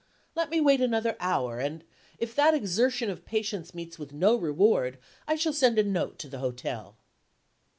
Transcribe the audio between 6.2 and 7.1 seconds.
the hotel.